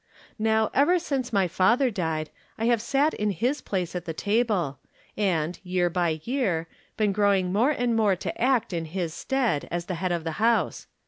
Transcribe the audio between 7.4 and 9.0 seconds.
more and more to act in